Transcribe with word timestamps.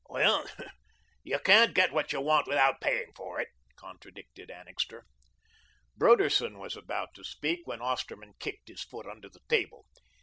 "Well, 0.09 0.47
you 1.23 1.37
can't 1.37 1.75
get 1.75 1.91
what 1.91 2.11
you 2.11 2.21
want 2.21 2.47
without 2.47 2.81
paying 2.81 3.13
for 3.15 3.39
it," 3.39 3.49
contradicted 3.75 4.49
Annixter. 4.49 5.05
Broderson 5.95 6.57
was 6.57 6.75
about 6.75 7.13
to 7.13 7.23
speak 7.23 7.67
when 7.67 7.81
Osterman 7.83 8.33
kicked 8.39 8.67
his 8.67 8.81
foot 8.83 9.05
under 9.05 9.29
the 9.29 9.41
table. 9.47 9.85